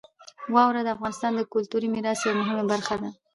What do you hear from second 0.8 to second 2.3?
د افغانستان د کلتوري میراث